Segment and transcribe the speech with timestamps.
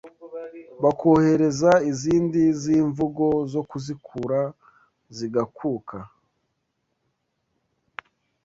[0.83, 4.39] bakohereza izindi z’imivugo zo kuzikura
[5.15, 5.97] zigakuka